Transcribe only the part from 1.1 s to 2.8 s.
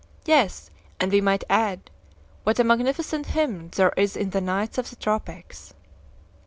we might add, "What a